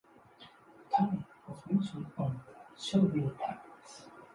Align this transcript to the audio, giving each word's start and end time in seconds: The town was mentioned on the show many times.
The 0.79 0.95
town 0.95 1.25
was 1.47 1.59
mentioned 1.69 2.07
on 2.17 2.41
the 2.75 2.81
show 2.81 3.01
many 3.03 3.29
times. 3.37 4.07